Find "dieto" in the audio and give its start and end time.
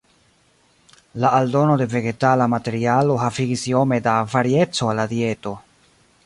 5.15-5.55